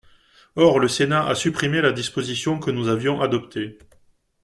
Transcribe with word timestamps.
Or 0.55 0.79
le 0.79 0.87
Sénat 0.87 1.27
a 1.27 1.35
supprimé 1.35 1.79
la 1.79 1.91
disposition 1.91 2.57
que 2.57 2.71
nous 2.71 2.87
avions 2.87 3.21
adoptée. 3.21 3.77